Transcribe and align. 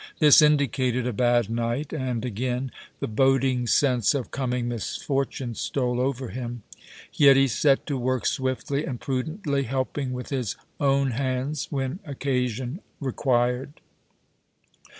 This 0.17 0.41
indicated 0.41 1.05
a 1.05 1.13
bad 1.13 1.47
night, 1.47 1.93
and 1.93 2.25
again 2.25 2.71
the 2.99 3.07
boding 3.07 3.67
sense 3.67 4.15
of 4.15 4.31
coming 4.31 4.67
misfortune 4.67 5.53
stole 5.53 5.99
over 6.01 6.29
him. 6.29 6.63
Yet 7.13 7.37
he 7.37 7.47
set 7.47 7.85
to 7.85 7.99
work 7.99 8.25
swiftly 8.25 8.83
and 8.83 8.99
prudently, 8.99 9.61
helping 9.61 10.11
with 10.11 10.29
his 10.31 10.55
own 10.79 11.11
hands 11.11 11.67
when 11.69 11.99
occasion 12.03 12.79
required. 12.99 13.79